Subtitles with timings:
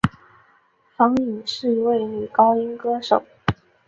[0.97, 3.23] 方颖是一位女高音歌手。